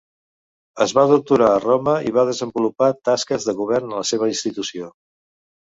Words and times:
Es 0.85 0.93
va 0.99 1.03
doctorar 1.11 1.49
a 1.51 1.59
Roma 1.65 1.95
i 2.09 2.15
va 2.17 2.25
desenvolupar 2.31 2.91
tasques 3.11 3.49
de 3.53 3.59
govern 3.61 3.95
a 3.95 4.03
la 4.03 4.11
seva 4.15 4.33
institució. 4.37 4.93